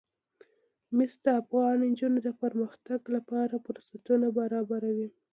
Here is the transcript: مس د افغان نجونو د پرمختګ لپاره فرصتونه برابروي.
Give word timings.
مس 0.95 1.13
د 1.25 1.27
افغان 1.41 1.75
نجونو 1.91 2.17
د 2.23 2.29
پرمختګ 2.41 3.01
لپاره 3.15 3.55
فرصتونه 3.65 4.27
برابروي. 4.39 5.07